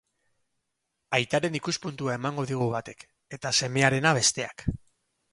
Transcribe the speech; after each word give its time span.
Aitaren 1.17 1.57
ikuspuntua 1.59 2.15
emango 2.19 2.45
digu 2.51 2.69
batek, 2.75 3.05
eta 3.39 3.51
semearena 3.61 4.15
besteak. 4.19 4.65